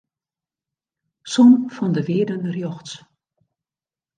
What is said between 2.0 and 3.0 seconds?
wearden rjochts.